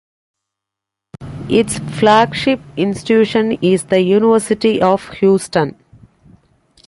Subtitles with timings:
[1.47, 5.75] Its flagship institution is the University of Houston.